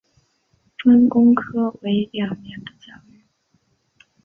[0.79, 3.23] 专攻科为两年的教育。